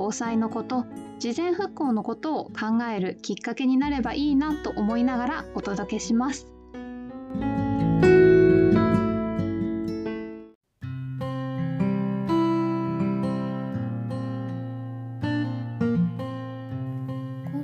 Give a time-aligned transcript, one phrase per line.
[0.00, 0.86] 防災のこと
[1.18, 6.46] 事前復興のことを考えるきっかけになればいいなと思いながらお届けします。
[7.34, 7.44] 今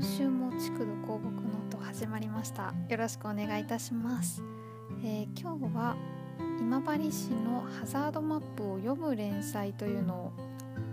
[0.03, 2.75] 週も築土構木ノート始まりました。
[2.91, 4.43] よろしくお願いいたします。
[5.03, 5.97] えー、今日は
[6.61, 10.46] 今治市のハザードマップを読む連載というのを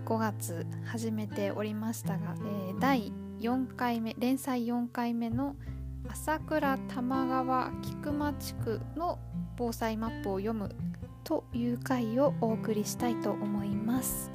[0.04, 5.56] 5月始めておりましたが、えー、第4回目連載4回目の
[6.08, 9.18] 朝倉玉川菊間地区の
[9.56, 10.76] 防災マップを読む
[11.24, 14.30] という回をお送りしたいと思います、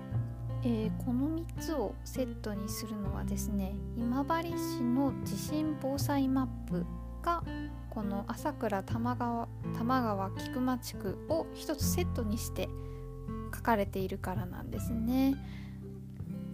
[0.64, 6.84] えー、この3つをセットにするのはですね今治市の地震防災マップ
[7.22, 7.44] が
[7.92, 12.68] この朝倉玉川玉川菊間地区を1つセットにして
[13.70, 15.36] かれているからなんですね。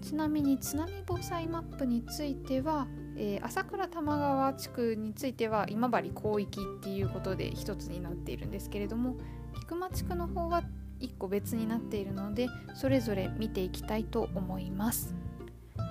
[0.02, 9.16] ちなみに津波防災マップについては、えー、朝倉玉川地区については今治広域っていうことで一つになっているんですけれども
[9.62, 10.62] 菊間地区の方は
[11.00, 15.16] 1個別になっているのでそれぞれ見ていきたいと思います。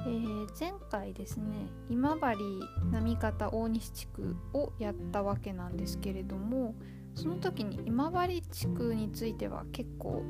[0.07, 1.47] えー、前回ですね
[1.89, 2.21] 今治
[2.93, 6.75] 浪方大西地区をやったわけなんですけれども
[7.15, 10.23] その時に今治地区については結構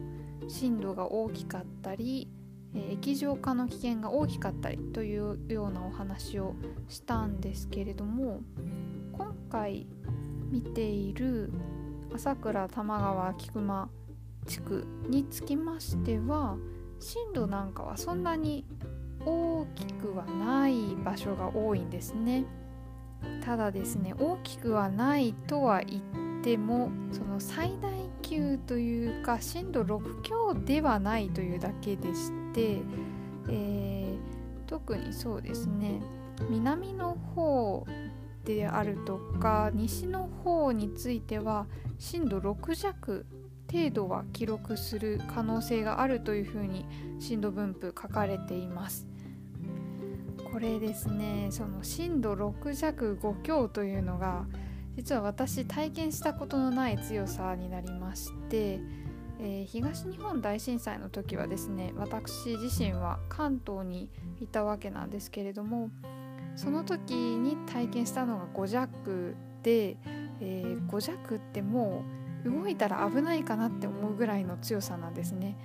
[0.49, 2.29] 震度が大きかったり
[2.75, 6.55] え液状化の危険が大きかったりというようなお話を
[6.89, 8.41] したんですけれども
[9.13, 9.87] 今回
[10.51, 11.53] 見ている
[12.13, 13.89] 朝倉玉川菊間
[14.47, 16.57] 地区につきましては
[17.01, 18.65] 震度なんかはそんなに
[19.25, 22.45] 大きくはない場所が多いんですね。
[23.43, 27.94] ただですね大きくはないとは言ってもその最大
[28.25, 32.79] 級というか震度6強ではないというだけでして、
[33.49, 34.17] えー、
[34.67, 36.01] 特にそうですね
[36.49, 37.87] 南の方
[38.45, 41.67] であるとか西の方については
[41.99, 43.27] 震度6弱
[43.71, 46.87] 程度は記録する可能性があるというふうに
[47.19, 49.07] 震度分布書かれています。
[50.53, 54.47] これですねその震度6弱5強というのが
[54.97, 58.81] 実は私体験したことのない強さになりまして、
[59.41, 64.09] えー、東日本大震災の時はですね私自身は関東に
[64.41, 65.91] いたわけなんですけれども
[66.57, 69.97] その時に体験したのが5弱で、
[70.41, 72.05] えー、5弱っても
[72.45, 75.57] う動いたら危ないかなって思うぐらいの強さなんですね。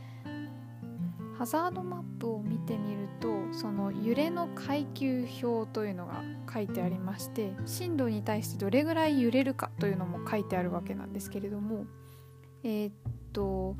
[1.39, 6.21] ハザードマップを見てみるとその揺れの階級表というのが
[6.53, 11.85] 書いてありまして震度に対してどれぐらい揺れるかというのも書いてあるわけなんですけれども
[12.65, 12.93] えー、っ
[13.31, 13.77] と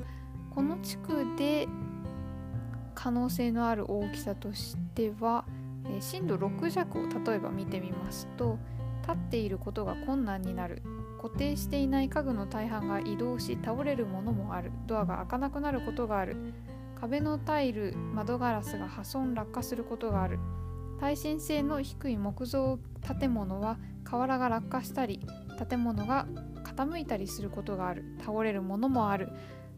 [0.54, 1.68] この地区で
[2.94, 5.44] 可能性のある大きさとしては、
[5.84, 8.58] えー、震度6弱を例えば見てみますと
[9.02, 10.82] 立っていることが困難になる
[11.20, 16.54] 固定していない家具の大半が移動し倒れるものもあるドアが開かなくなることがある
[17.00, 20.38] 壁のタイル窓ガラスが破損落下することがある。
[21.00, 22.78] 耐震性の低い木造
[23.18, 25.18] 建物は瓦が落下したり
[25.68, 26.26] 建物が
[26.62, 28.04] 傾いたりすることがある。
[28.20, 29.30] 倒れるものもある。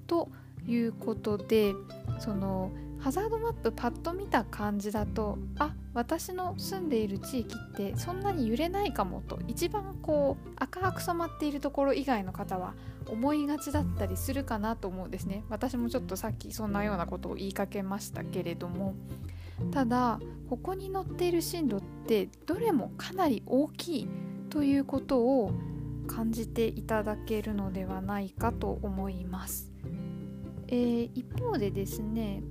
[0.07, 0.31] と
[0.67, 1.75] いうことで
[2.19, 12.75] そのハザードマップパッと見た感じだとあ私の住んでいる地域ってそんなに揺れないかもと一番こう赤く染まっているところ以外の方は
[13.09, 18.95] 思いがちだったりするかなと思うんですね私もちょっとさっきそんなようなことを言いかけましたけれども
[19.73, 24.09] ただここに載っている震度ってどれもかなり大きい
[24.49, 25.51] ということを
[26.07, 29.73] 感じていただけるのではないかと思います。
[30.69, 32.43] えー、一方でですね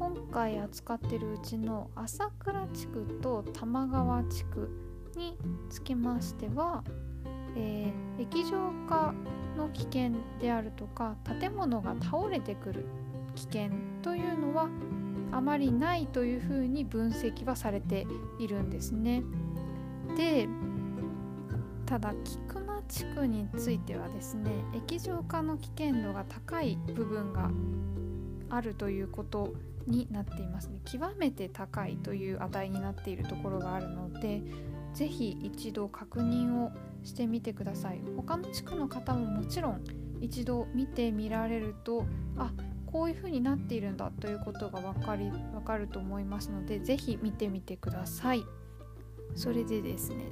[0.00, 4.70] 今回扱ってるうちの朝倉地区と玉川地区
[5.14, 5.36] に
[5.68, 6.82] つきましては、
[7.54, 9.12] えー、液状化
[9.58, 12.86] の危険であるとか建物が倒れてくる
[13.34, 13.68] 危険
[14.00, 14.68] というのは
[15.32, 18.06] あまりないというふうに分析はされて
[18.38, 19.22] いるんですね。
[20.16, 20.48] で
[21.84, 27.50] ただ菊間地区についてはですね液状化の危険度が高い部分が
[28.48, 29.52] あるということ
[29.86, 30.80] になっていますね。
[30.84, 34.42] 極めて高いという値になっているところがあるので
[34.94, 36.72] 是非一度確認を
[37.04, 38.00] してみてください。
[38.16, 39.84] 他の地区の方ももちろん
[40.20, 42.04] 一度見てみられると
[42.36, 42.52] あ
[42.86, 48.44] こういう風になっているんだということが分かり分かると思いますので是非見てみてください。
[49.36, 50.24] それでですね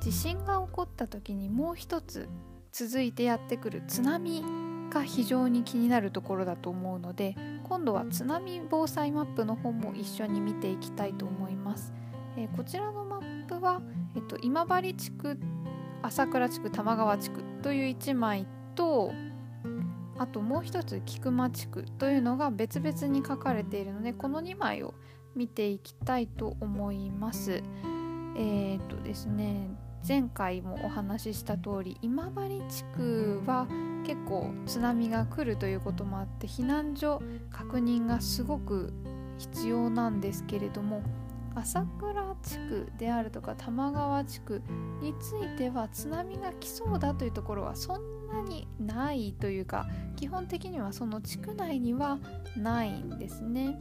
[0.00, 2.28] 地震が起こった時にもう一つ
[2.72, 4.42] 続いてやってくる津波
[4.90, 7.36] が非常に気になるところだと思うので
[7.68, 11.92] 今度は津波防災マップの方も一緒に見ていきたいと思います、
[12.36, 13.82] えー、こちらのマップは、
[14.14, 15.36] えっと、今治地区
[16.02, 18.46] 朝倉地区玉川地区という1枚
[18.76, 19.12] と
[20.16, 24.94] あともう一つ菊間地区というのが別々に書かれているのでこの2枚を
[25.34, 27.62] 見ていきたいと思います。
[28.38, 29.68] えー、っとですね
[30.06, 33.66] 前回もお話しした通り今治地区は
[34.06, 37.20] 結構津波が来るということもあって避難所
[37.50, 38.92] 確認がすごく
[39.36, 41.02] 必要なんですけれども
[41.56, 44.62] 朝倉地区であるとか玉川地区
[45.02, 52.18] については津波が来そうだというところはそんなにないというか基本的にはその地区内には
[52.56, 53.76] ないんですね。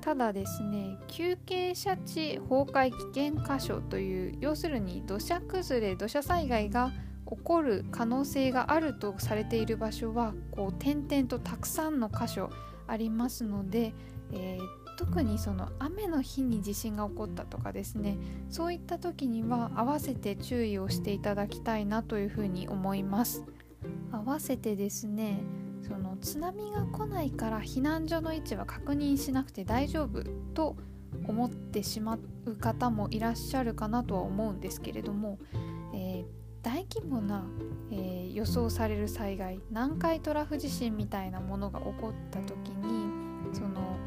[0.00, 6.90] ただですね急傾斜地崩壊危険箇所という要するに土砂崩れ土砂災害が
[7.34, 12.50] 起こる可能性があるとされている場所はこう点々とたくさんの箇所
[12.86, 13.94] ありますので、
[14.32, 18.18] えー、特にその雨の日に地震が起こったとかですね
[18.50, 23.44] そういった時には合わせて注意をしていただきたいなというふうに思います。
[24.12, 25.42] 合わせてですね
[25.82, 30.22] その津波が来ないから避難所の位置は確認しなくて大丈夫
[30.54, 30.76] と
[31.26, 35.38] 思ってしまう方もいらっしゃるかなとは思うんですけれども、
[35.94, 37.44] えー、大規模な、
[37.90, 43.10] えー、予想される災害南海トラフ地震みたいなものが起こった時に
[43.52, 43.98] その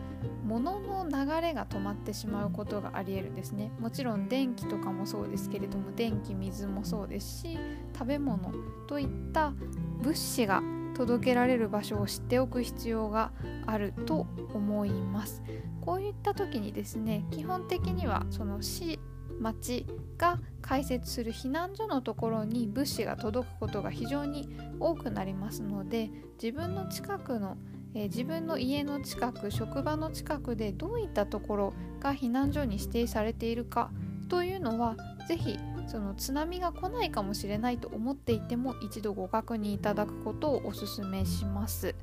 [0.46, 3.72] 物の流れが止まってしまうことがありえるんですね。
[3.80, 7.60] もちろん電気とかもそうですけれども電気水もそうですし
[7.94, 8.54] 食べ物
[8.88, 9.54] といった
[10.02, 10.62] 物資が
[10.96, 13.32] 届けられる場所を知っておく必要が
[13.66, 15.44] あると思います。
[15.82, 19.00] こういった時にですね基本的にはその市
[19.40, 19.86] 町
[20.18, 24.50] が開設する避難所のところに物資が届くことが非常に
[24.80, 26.10] 多くなりますので
[26.42, 27.58] 自分の近くの、
[27.94, 33.92] えー、自分の家の近く職場の近くでどういったところが避難所に指定されているか
[34.30, 34.96] というのは
[35.28, 41.96] 是非その津波が来ないかもしれないと思っていても一度ご確認いただくことをお勧めします。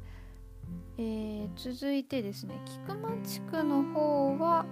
[0.98, 4.66] えー、続いてですね菊間地区の方は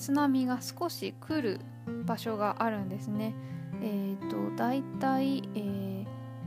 [0.00, 1.60] 津波が少し来る
[2.06, 3.34] 場所があるんですね。
[3.82, 6.06] えーと、だいたい、えー、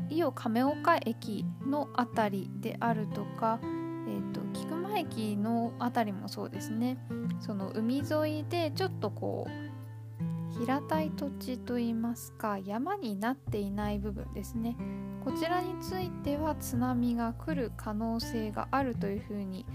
[0.09, 6.97] 伊予亀岡駅の辺りであるとか、えーと菊間駅の辺りもそうですね
[7.39, 14.77] その海沿いでちょっとこう平たい土地といいますか山になっていない部分ですね
[15.25, 19.65] こちらについては津波が来る可能性があるというふうに、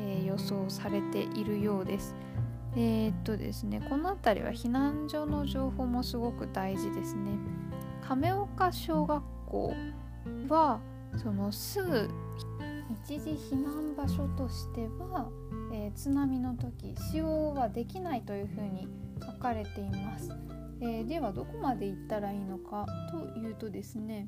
[0.00, 2.16] えー、予想されているようです。
[2.76, 7.30] えー、っとですねこの辺りは避難所の情報もすごく大事ですね。
[8.06, 9.74] 亀岡小学校
[10.48, 10.80] は
[11.16, 12.08] そのすぐ
[13.04, 15.28] 一時避難場所としては、
[15.72, 18.86] えー、津波の時使用はできないというふうに
[19.20, 20.30] 書かれています、
[20.80, 24.26] えー、ではどこまで行ったらいいのかというとですね、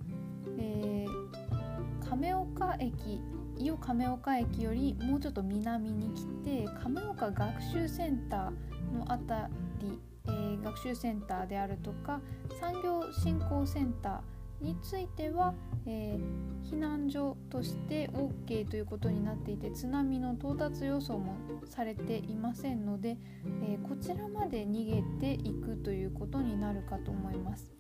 [0.59, 3.21] えー、亀岡駅
[3.59, 12.21] 伊予亀岡駅よりもうちょっと南に来て亀岡学習センターの辺り、えー、学習センターであるとか
[12.61, 15.55] 産業振興センターについては、
[15.87, 23.17] えー、避難所として OK ということになっていて津波の到達予想もされていませんので、
[23.63, 24.87] えー、こちらまで逃
[25.21, 27.73] げていくということになるかと思います。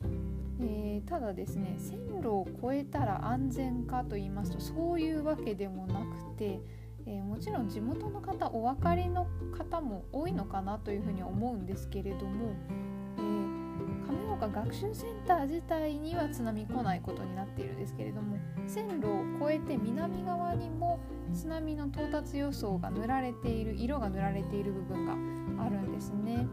[0.60, 6.60] えー、ただですね線路を越えたら安全かと言いますとそういうわけでもなくて、
[7.06, 12.54] えー、もちろん地元の方お分かりの方も多いのかなというふうに思うんですけれども、
[13.18, 13.58] えー
[14.38, 21.00] 岡学習センター自体には津波来ないことになっているんですけれども線路を越えて南側にも
[21.34, 25.06] 津波の到達予想が塗られている色が塗られている部分
[25.56, 26.46] があるんですね。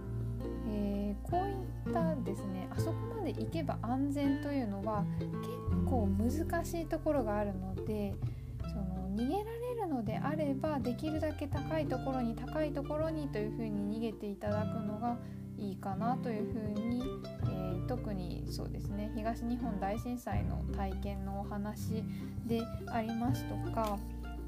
[0.67, 1.55] え、こういっ
[1.95, 2.67] たですね。
[2.69, 8.13] あそこまで行けば安全というのは結構難しいところがあるので
[8.59, 15.17] その逃げられるのであればできるだけ高いところに高いところにというふうに逃げていただくのが
[15.57, 17.01] いいかなというふうに、
[17.43, 19.09] えー、特にそうですね。
[19.15, 22.03] 東日本大震災の体験のお話
[22.45, 23.97] でありますとか、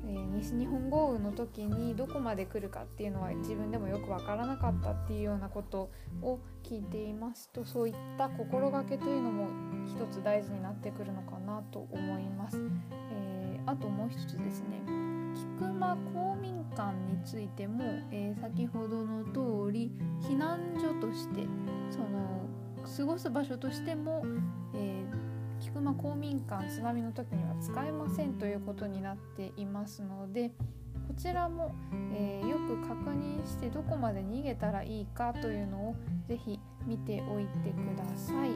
[0.08, 5.90] えー、西日本豪雨の時にどこまで来るかっていうのは自分でもよく分からなかったっていうようなこと
[6.22, 9.48] を聞いていますとそういった心がけというのも
[9.86, 12.58] 一つ大事になってくるのかなと思います。
[13.12, 14.82] えー、あともう一つですね
[15.60, 21.46] 菊間公民館についても、えー、先ほどの通り避難所として
[21.90, 22.48] その
[22.98, 24.24] 過ごす場所としても、
[24.74, 25.07] えー、
[25.68, 30.52] 菊間公民館津波の時には使えませんということになっていますので
[31.08, 31.76] こちらも、
[32.14, 35.96] えー、よく確認してどこまで逃げたらいいかというのを
[36.28, 38.50] ぜひ見ておいてください。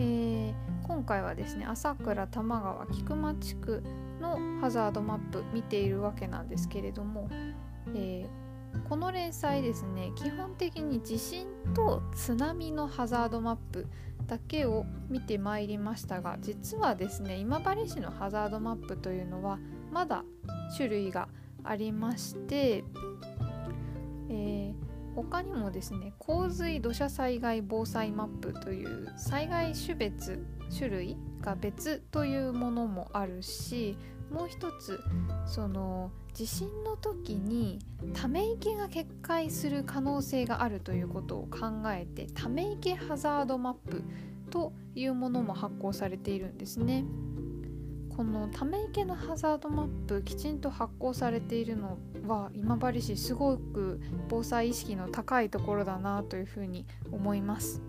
[0.00, 0.54] ー、
[0.86, 3.82] 今回はですね朝倉多摩川菊間地区
[4.20, 7.28] のハザードマップ見ているわけなんですけれども、
[7.94, 8.48] えー
[8.88, 13.86] この連載ですね基本的に地震と津波のハザードマップ
[14.28, 19.58] だけを見てまいりましたが実はですね今治市のハザードマップというのは
[19.90, 20.22] まだ
[20.76, 21.28] 種類が
[21.64, 22.84] ありまして、
[24.28, 30.44] えー、他にもですね洪水土砂災害防災マップという災害種別
[30.76, 33.96] 種類が別というものもあるし
[34.30, 35.00] もう一つ
[35.46, 37.78] その地震の時に
[38.14, 44.02] ため池が決壊する可能性があるということを考えてため池ハザードマップ
[44.50, 47.04] というものも発行されているんですね。
[48.16, 57.80] このため池のハザードマップきちんと発行されているのは今治市すごく防災意識の高いところだなというふうに思います。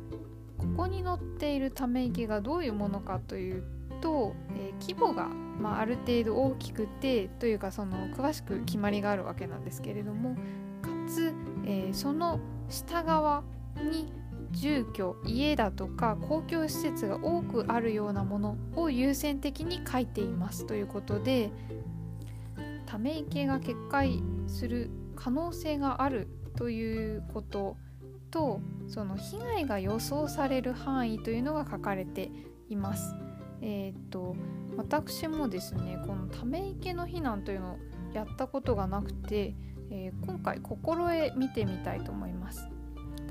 [0.60, 3.64] ここに載っているため池がどういうものかという
[4.02, 10.36] と、えー、規模が、まあ、ある程度大きくてというかその詳しく決まりがあるわけなんですけれども
[10.82, 11.34] かつ、
[11.66, 12.40] えー、その
[12.70, 13.44] 下側
[13.76, 14.12] に
[14.52, 21.52] 住居家だとか公共施設が多くあるようなものを優先的に書いていますということで
[22.86, 27.78] ため池が決壊する可能性があるということ
[28.32, 32.32] とその被害が予想される範囲というのが書かれて
[32.70, 33.16] います。
[33.62, 34.36] えー、っと
[34.80, 37.78] 私もですねこのため池の避難というのを
[38.14, 39.54] やったことがなくて、
[39.92, 42.70] えー、今回心得見てみたいと思います。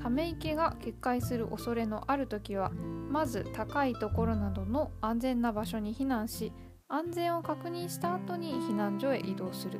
[0.01, 2.71] ため池が決壊する恐れのある時は
[3.09, 6.53] まず高いところなどの安全な場所に避難し
[6.87, 9.79] 安全を確認した後に避難所へ移動する。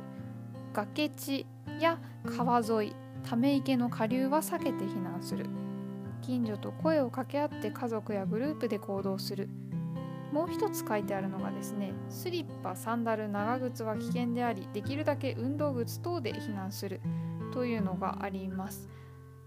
[0.74, 1.46] 崖地
[1.78, 2.00] や
[2.36, 5.46] 川沿いため池の下流は避けて避難する。
[6.20, 9.48] 近所と声を掛け合って家族やグループで行動する。
[10.32, 17.00] もう一つ書いてあるのがですねスリッパサンダル長靴は危険でありできるだけ運動靴等で避難する
[17.52, 18.88] というのがあります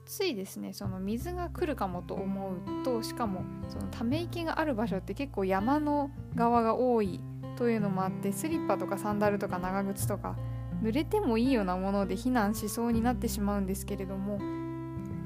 [0.05, 7.21] ついですねその水が来るかもと思うとしかもそのため池がある場所って結構山の側が多い
[7.55, 10.35] というのもあってスリッパとかサンダルとか長靴とか
[10.81, 14.39] 濡れてもいいようなもので避難しそうになってしまうんですけれども、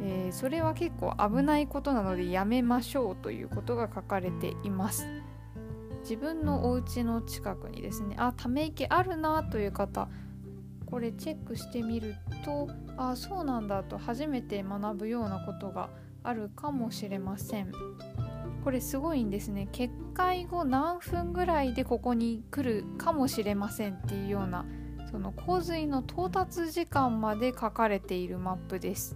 [0.02, 5.08] えー、それは結構危ないことなのでやめましょうということが書かれています。
[6.01, 10.10] 自分のお家の近くにですねあため池あるなという方
[10.86, 15.89] これチェックしてみるとあそうなんだと初めて学ぶようなことが
[16.24, 17.72] あるかもしれません。
[18.63, 19.70] これすごいんですね。
[19.72, 24.66] 決壊後何分ぐらいでここに来るかもしれませんっていうような
[25.10, 29.16] その洪水の到達時間まで書かれているマップです。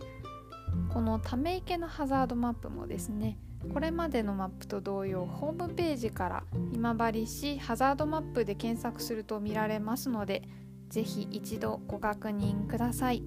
[0.94, 3.38] このため池のハザードマップもですね
[3.74, 10.44] これまでのマップと同様ホームページから今治市ハザードマップで検索すると見られますので
[10.90, 13.24] ぜひ一度ご確認ください。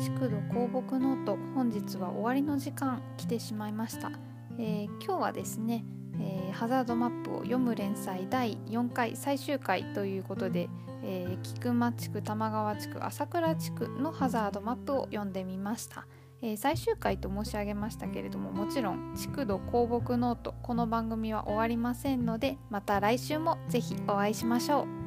[0.00, 4.12] 築土構木ノート本日は終わりの時間来てしまいました、
[4.58, 5.84] えー、今日はですね
[6.20, 10.68] えー、ハザードマップを読む連載第4回最終回ということで、
[11.02, 16.06] えー、菊間地区玉川地区朝倉地区のハザードマップを読んでみました、
[16.42, 25.03] えー、最終回と申し上げましたけれどももちろん築土構木ノートこの番組は終わりませんのでまた来週も是非お会いしましょう。